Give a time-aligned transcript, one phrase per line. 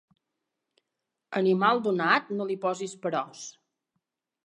[1.35, 3.49] A animal donat no li posis peròs.